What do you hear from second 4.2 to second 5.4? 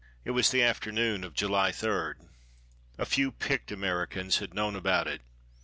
had known about it.